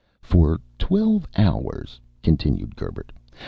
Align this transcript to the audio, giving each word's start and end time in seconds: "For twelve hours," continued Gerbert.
"For 0.23 0.59
twelve 0.79 1.27
hours," 1.37 1.99
continued 2.23 2.75
Gerbert. 2.75 3.11